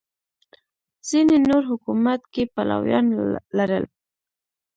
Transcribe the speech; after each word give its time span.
ځینې 1.07 1.37
نور 1.49 1.63
حکومت 1.71 2.21
کې 2.33 2.43
پلویان 2.53 3.05
لرل 3.57 3.85